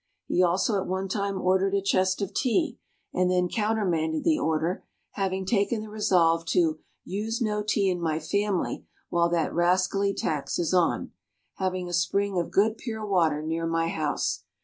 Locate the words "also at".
0.41-0.87